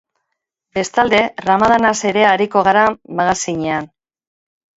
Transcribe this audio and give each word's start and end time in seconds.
Bestalde, 0.77 1.19
ramadanaz 1.49 1.91
ere 2.13 2.25
ariko 2.31 2.65
gara 2.69 2.87
magazinean. 3.21 3.87